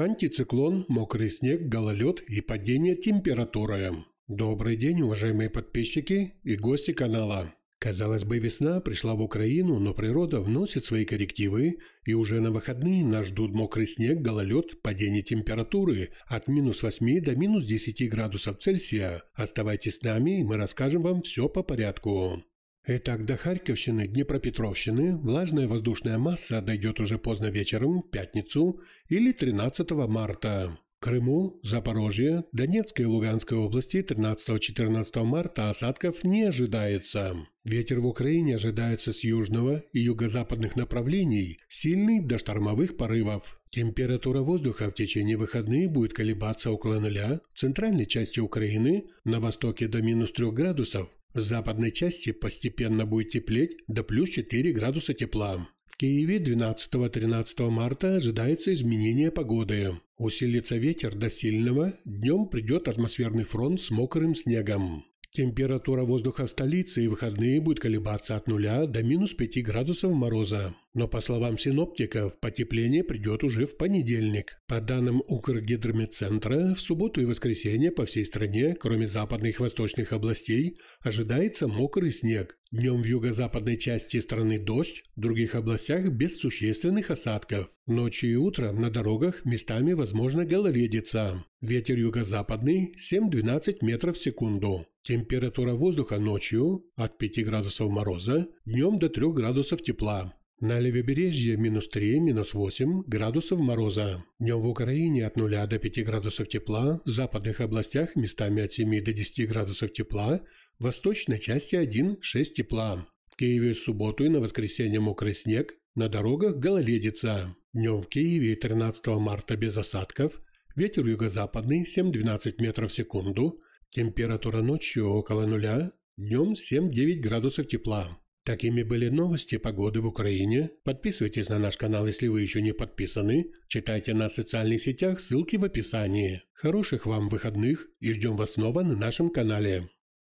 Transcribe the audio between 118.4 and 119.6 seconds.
13 марта